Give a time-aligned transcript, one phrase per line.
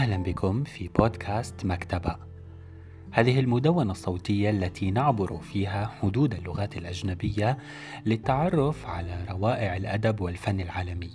[0.00, 2.16] أهلا بكم في بودكاست مكتبة.
[3.10, 7.58] هذه المدونة الصوتية التي نعبر فيها حدود اللغات الأجنبية
[8.06, 11.10] للتعرف على روائع الأدب والفن العالمي.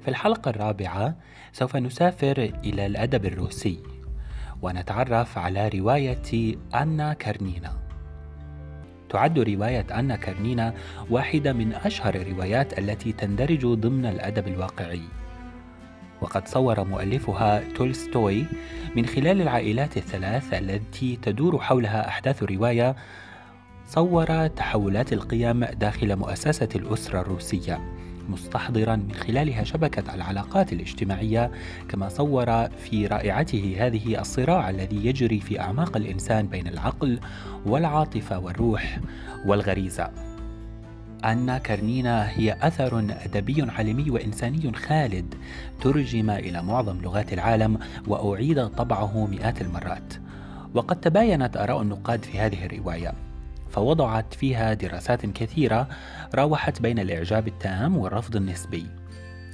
[0.00, 1.16] في الحلقة الرابعة
[1.52, 3.78] سوف نسافر إلى الأدب الروسي
[4.62, 7.72] ونتعرف على رواية أنا كارنينا.
[9.08, 10.74] تعد رواية أنا كارنينا
[11.10, 15.02] واحدة من أشهر الروايات التي تندرج ضمن الأدب الواقعي.
[16.24, 18.44] وقد صور مؤلفها تولستوي
[18.96, 22.96] من خلال العائلات الثلاث التي تدور حولها أحداث الرواية
[23.86, 27.80] صور تحولات القيم داخل مؤسسة الأسرة الروسية
[28.28, 31.50] مستحضرا من خلالها شبكة العلاقات الاجتماعية
[31.88, 37.20] كما صور في رائعته هذه الصراع الذي يجري في أعماق الإنسان بين العقل
[37.66, 38.98] والعاطفة والروح
[39.46, 40.33] والغريزة.
[41.24, 45.34] أن كارنينا هي أثر أدبي عالمي وإنساني خالد
[45.80, 50.14] ترجم إلى معظم لغات العالم وأعيد طبعه مئات المرات.
[50.74, 53.12] وقد تباينت آراء النقاد في هذه الرواية
[53.70, 55.88] فوضعت فيها دراسات كثيرة
[56.34, 58.86] راوحت بين الإعجاب التام والرفض النسبي.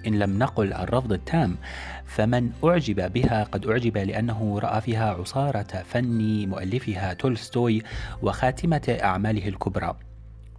[0.06, 1.56] إن لم نقل الرفض التام
[2.04, 7.82] فمن أعجب بها قد أعجب لأنه رأى فيها عصارة فن مؤلفها تولستوي
[8.22, 10.09] وخاتمة أعماله الكبرى.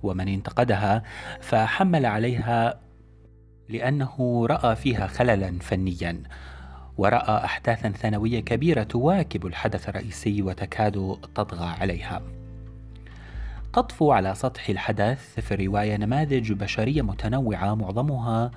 [0.04, 1.04] ومن انتقدها
[1.42, 2.80] فحمل عليها
[3.70, 6.24] لأنه رأى فيها خللا فنيا
[6.98, 12.41] ورأى أحداثا ثانوية كبيرة تواكب الحدث الرئيسي وتكاد تطغى عليها.
[13.74, 18.52] تطفو على سطح الحدث في الرواية نماذج بشرية متنوعة معظمها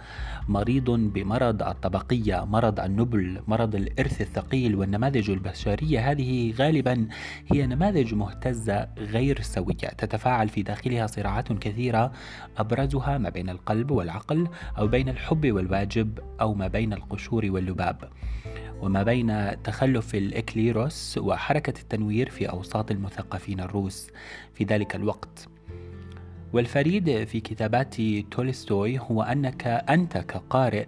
[0.49, 7.09] مريض بمرض الطبقية، مرض النبل، مرض الإرث الثقيل والنماذج البشرية هذه غالبا
[7.53, 12.13] هي نماذج مهتزة غير سوية تتفاعل في داخلها صراعات كثيرة
[12.59, 14.49] أبرزها ما بين القلب والعقل
[14.79, 18.09] أو بين الحب والواجب أو ما بين القشور واللباب.
[18.85, 24.11] وما بين تخلف الإكليروس وحركة التنوير في أوساط المثقفين الروس
[24.55, 25.49] في ذلك الوقت.
[26.53, 27.95] والفريد في كتابات
[28.31, 30.87] تولستوي هو أنك أنت كقارئ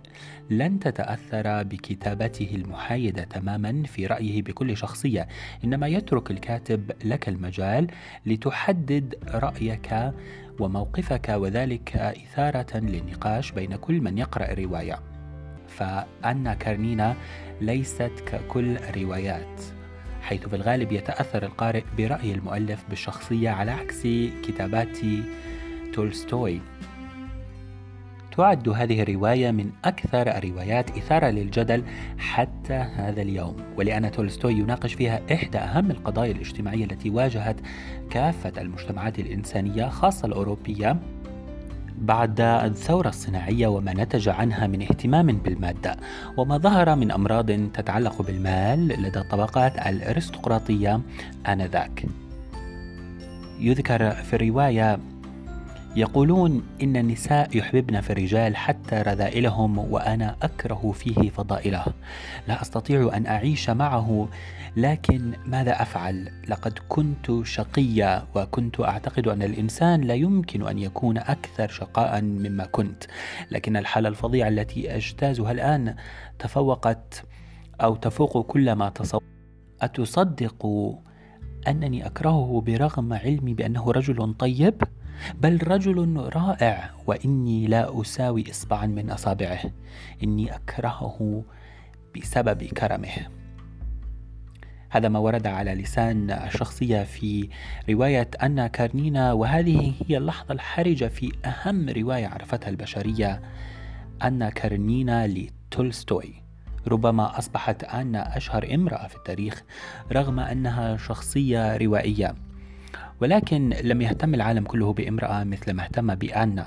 [0.51, 5.29] لن تتأثر بكتابته المحايدة تماما في رأيه بكل شخصية.
[5.65, 7.87] إنما يترك الكاتب لك المجال
[8.27, 10.13] لتحدد رأيك
[10.61, 15.01] وموقفك وذلك إثارة للنقاش بين كل من يقرأ الرواية.
[15.69, 17.17] فأن كارنينا
[17.61, 19.61] ليست ككل الروايات
[20.23, 24.03] حيث في الغالب يتأثر القارئ برأي المؤلف بالشخصية على عكس
[24.43, 24.99] كتابات
[25.93, 26.61] تولستوي.
[28.37, 31.85] تعد هذه الرواية من أكثر الروايات إثارة للجدل
[32.19, 37.57] حتى هذا اليوم ولأن تولستوي يناقش فيها إحدى أهم القضايا الاجتماعية التي واجهت
[38.11, 40.97] كافة المجتمعات الإنسانية خاصة الأوروبية.
[41.99, 45.97] بعد الثورة الصناعية وما نتج عنها من اهتمام بالمادة
[46.37, 51.01] وما ظهر من أمراض تتعلق بالمال لدى الطبقات الأرستقراطية
[51.49, 52.05] آنذاك.
[53.61, 54.99] يذكر في الرواية
[55.97, 61.85] يقولون إن النساء يحببن في الرجال حتى رذائلهم وأنا أكره فيه فضائله
[62.49, 64.29] لا أستطيع أن أعيش معه
[64.77, 71.69] لكن ماذا أفعل؟ لقد كنت شقية وكنت أعتقد أن الإنسان لا يمكن أن يكون أكثر
[71.69, 73.05] شقاء مما كنت
[73.51, 75.97] لكن الحالة الفظيعة التي أجتازها الآن
[76.39, 77.25] تفوقت
[77.81, 79.23] أو تفوق كل ما تصور
[79.81, 80.67] أتصدق
[81.69, 84.83] أنني أكرهه برغم علمي بأنه رجل طيب؟
[85.41, 89.61] بل رجل رائع وإني لا أساوي اصبعا من أصابعه.
[90.23, 91.45] إني أكرهه
[92.17, 93.29] بسبب كرمه.
[94.91, 97.49] هذا ما ورد على لسان الشخصية في
[97.91, 103.43] رواية أنا كارنينا وهذه هي اللحظة الحرجة في أهم رواية عرفتها البشرية
[104.23, 106.35] أنا كارنينا لتولستوي.
[106.89, 109.63] ربما أصبحت أنا أشهر امرأة في التاريخ
[110.13, 112.35] رغم أنها شخصية روائية.
[113.21, 116.67] ولكن لم يهتم العالم كله بامرأة مثل ما اهتم بآنا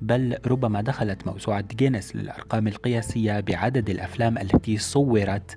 [0.00, 5.56] بل ربما دخلت موسوعة جينيس للأرقام القياسية بعدد الأفلام التي صورت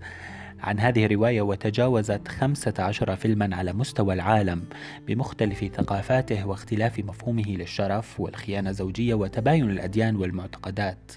[0.59, 4.63] عن هذه الرواية وتجاوزت 15 فيلما على مستوى العالم
[5.07, 11.11] بمختلف ثقافاته واختلاف مفهومه للشرف والخيانة الزوجية وتباين الأديان والمعتقدات.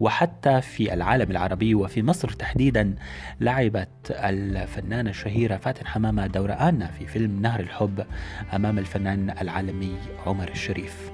[0.00, 2.94] وحتى في العالم العربي وفي مصر تحديدا
[3.40, 8.06] لعبت الفنانة الشهيرة فاتن حمامة دور آنا في فيلم نهر الحب
[8.54, 11.10] أمام الفنان العالمي عمر الشريف.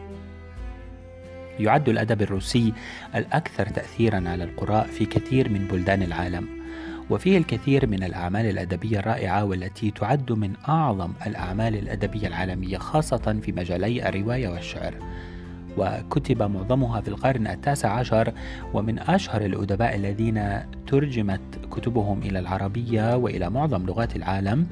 [1.60, 2.72] يعد الأدب الروسي
[3.14, 6.48] الأكثر تأثيرا على القراء في كثير من بلدان العالم
[7.10, 13.52] وفيه الكثير من الأعمال الأدبية الرائعة والتي تعد من أعظم الأعمال الأدبية العالمية خاصة في
[13.52, 14.94] مجالي الرواية والشعر.
[15.76, 18.32] وكتب معظمها في القرن التاسع عشر
[18.75, 21.40] ومن أشهر الأدباء الذين ترجمت
[21.70, 24.67] كتبهم إلى العربية وإلى معظم لغات العالم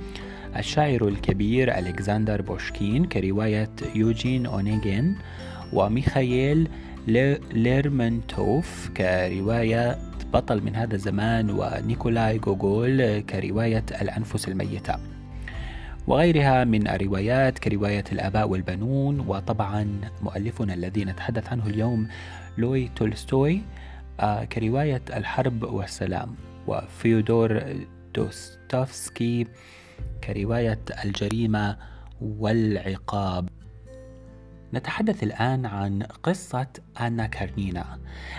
[0.56, 5.16] الشاعر الكبير ألكسندر بوشكين كرواية يوجين أونيجين
[5.72, 6.68] وميخائيل
[7.52, 9.98] ليرمنتوف كرواية
[10.32, 15.13] بطل من هذا الزمان ونيكولاي جوجول كرواية الأنفس الميتة.
[16.06, 22.08] وغيرها من الروايات كرواية الآباء والبنون وطبعا مؤلفنا الذي نتحدث عنه اليوم
[22.58, 23.60] لوي تولستوي
[24.20, 26.34] آه، كرواية الحرب والسلام
[26.66, 27.62] وفيودور
[28.14, 29.46] دوستوفسكي
[30.24, 31.76] كرواية الجريمة
[32.20, 33.48] والعقاب.
[34.74, 36.66] نتحدث الآن عن قصة
[37.00, 37.98] أنا كارنينا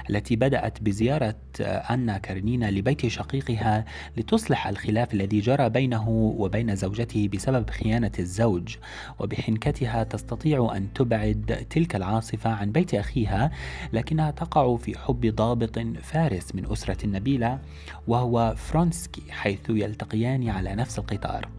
[0.10, 3.86] التي بدأت بزيارة أنا كارنينا لبيت شقيقها
[4.18, 8.76] لتصلح الخلاف الذي جرى بينه وبين زوجته بسبب خيانة الزوج.
[9.20, 13.52] وبحنكتها تستطيع أن تبعد تلك العاصفة عن بيت أخيها
[13.94, 17.60] لكنها تقع في حب ضابط فارس من أسرة نبيلة
[18.08, 21.50] وهو فرونسكي حيث يلتقيان على نفس القطار.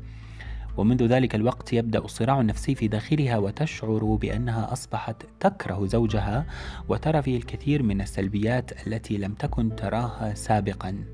[0.76, 6.46] ومنذ ذلك الوقت يبدأ الصراع النفسي في داخلها وتشعر بأنها أصبحت تكره زوجها
[6.88, 11.04] وترى فيه الكثير من السلبيات التي لم تكن تراها سابقا.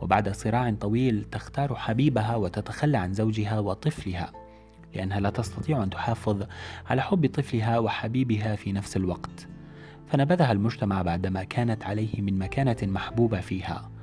[0.00, 4.32] وبعد صراع طويل تختار حبيبها وتتخلى عن زوجها وطفلها
[4.94, 6.46] لأنها لا تستطيع أن تحافظ
[6.86, 9.48] على حب طفلها وحبيبها في نفس الوقت.
[10.08, 13.93] فنبذها المجتمع بعدما كانت عليه من مكانة محبوبة فيها.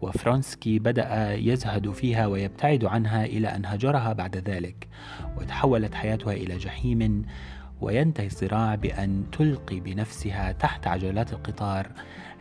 [0.00, 4.88] وفرونسكي بدأ يزهد فيها ويبتعد عنها إلى أن هجرها بعد ذلك
[5.36, 7.24] وتحولت حياتها إلى جحيم
[7.80, 11.86] وينتهي الصراع بأن تلقي بنفسها تحت عجلات القطار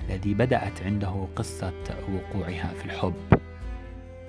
[0.10, 1.74] الذي بدأت عنده قصة
[2.14, 3.49] وقوعها في الحب.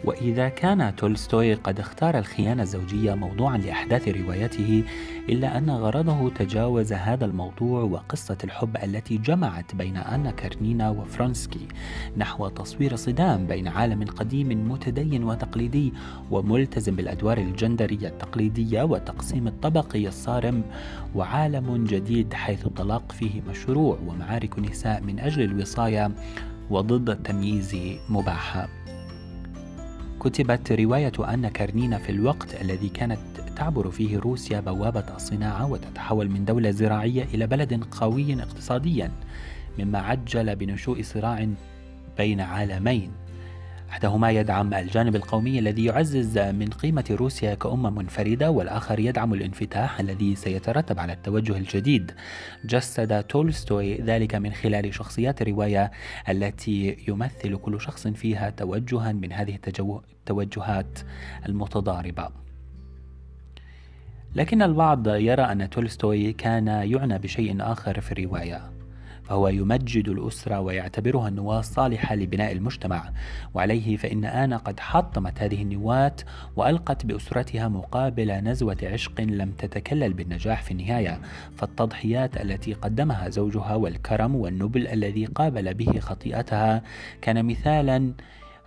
[0.05, 4.85] وإذا كان تولستوي قد اختار الخيانة الزوجية موضوعا لأحداث روايته
[5.29, 11.69] إلا أن غرضه تجاوز هذا الموضوع وقصة الحب التي جمعت بين أنا كارنينا وفرونسكي
[12.17, 15.93] نحو تصوير صدام بين عالم قديم متدين وتقليدي
[16.31, 20.63] وملتزم بالأدوار الجندرية التقليدية والتقسيم الطبقي الصارم
[21.15, 26.11] وعالم جديد حيث الطلاق فيه مشروع ومعارك نساء من أجل الوصاية
[26.71, 27.77] وضد التمييز
[28.09, 28.80] مباحة
[30.21, 33.19] كتبت رواية أن كارنينا في الوقت الذي كانت
[33.57, 39.11] تعبر فيه روسيا بوابة الصناعة وتتحول من دولة زراعية إلى بلد قوي اقتصاديا
[39.79, 41.49] مما عجل بنشوء صراع
[42.19, 43.11] بين عالمين.
[43.91, 50.35] أحدهما يدعم الجانب القومي الذي يعزز من قيمة روسيا كأمة منفردة والآخر يدعم الانفتاح الذي
[50.35, 52.13] سيترتب على التوجه الجديد.
[52.65, 55.91] جسد تولستوي ذلك من خلال شخصيات الرواية
[56.29, 60.99] التي يمثل كل شخص فيها توجها من هذه التوجهات
[61.49, 62.29] المتضاربة.
[64.35, 68.80] لكن البعض يرى أن تولستوي كان يعنى بشيء آخر في الرواية.
[69.31, 73.13] فهو يمجد الأسرة ويعتبرها النواة الصالحة لبناء المجتمع.
[73.55, 76.17] وعليه فإن آنا قد حطمت هذه النواة
[76.57, 81.21] وألقت بأسرتها مقابل نزوة عشق لم تتكلل بالنجاح في النهاية.
[81.57, 86.83] فالتضحيات التي قدمها زوجها والكرم والنبل الذي قابل به خطيئتها
[87.21, 88.13] كان مثالا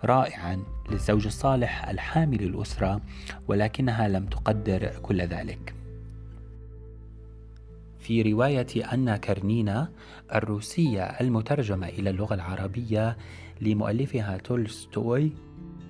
[0.04, 3.00] رائعا للزوج الصالح الحامل الأسرة
[3.48, 5.83] ولكنها لم تقدر كل ذلك.
[8.04, 9.88] في رواية أنا كرنينا
[10.34, 13.16] الروسية المترجمة إلى اللغة العربية
[13.60, 15.32] لمؤلفها تولستوي.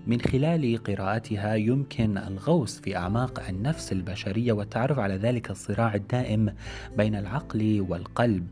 [0.07, 6.55] من خلال قراءتها يمكن الغوص في أعماق النفس البشرية والتعرف على ذلك الصراع الدائم
[6.97, 8.49] بين العقل والقلب.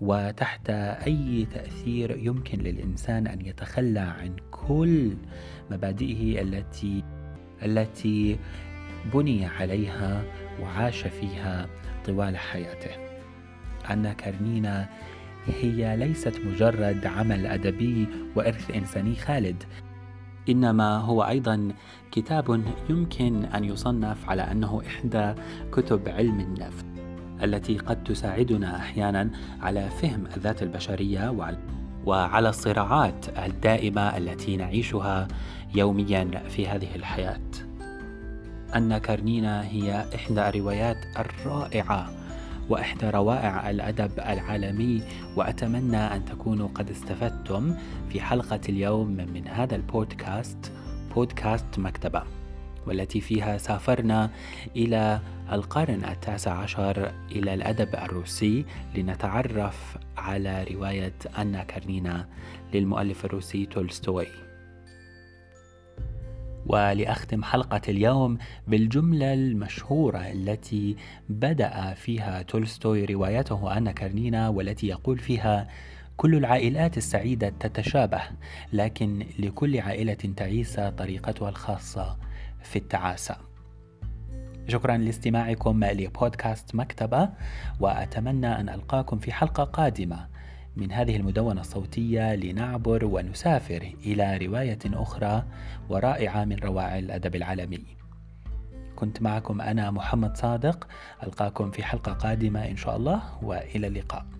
[0.00, 5.12] وتحت أي تأثير يمكن للإنسان أن يتخلى عن كل
[5.70, 7.04] مبادئه التي
[7.62, 8.38] التي
[9.14, 10.22] بني عليها
[10.62, 11.66] وعاش فيها
[12.06, 12.90] طوال حياته.
[13.90, 14.88] أن كارنينا
[15.46, 19.62] هي ليست مجرد عمل أدبي وإرث إنساني خالد
[20.48, 21.72] إنما هو أيضا
[22.12, 25.34] كتاب يمكن أن يصنف على أنه إحدى
[25.72, 26.84] كتب علم النفس
[27.42, 29.30] التي قد تساعدنا أحيانا
[29.60, 31.54] على فهم الذات البشرية
[32.04, 35.28] وعلى الصراعات الدائمة التي نعيشها
[35.74, 37.40] يوميا في هذه الحياة.
[38.76, 42.10] أن كارنينا هي إحدى الروايات الرائعة
[42.68, 45.02] وإحدى روائع الأدب العالمي
[45.36, 47.76] وأتمنى أن تكونوا قد استفدتم
[48.08, 50.72] في حلقة اليوم من هذا البودكاست
[51.14, 52.22] بودكاست مكتبة
[52.86, 54.30] والتي فيها سافرنا
[54.76, 55.20] إلى
[55.52, 62.28] القرن التاسع عشر إلى الأدب الروسي لنتعرف على رواية أنا كارنينا
[62.74, 64.49] للمؤلف الروسي تولستوي.
[66.66, 68.38] ولأختم حلقة اليوم
[68.68, 70.96] بالجملة المشهورة التي
[71.28, 75.68] بدأ فيها تولستوي روايته أنا كارنينا والتي يقول فيها
[76.16, 78.22] كل العائلات السعيدة تتشابه
[78.72, 82.16] لكن لكل عائلة تعيسة طريقتها الخاصة
[82.62, 83.36] في التعاسة.
[84.68, 87.28] شكرا لاستماعكم لبودكاست مكتبة
[87.80, 90.26] وأتمنى أن ألقاكم في حلقة قادمة.
[90.76, 95.44] من هذه المدونة الصوتية لنعبر ونسافر إلى رواية أخرى
[95.88, 97.84] ورائعة من روائع الأدب العالمي.
[98.96, 100.88] كنت معكم أنا محمد صادق،
[101.22, 104.39] ألقاكم في حلقة قادمة إن شاء الله وإلى اللقاء.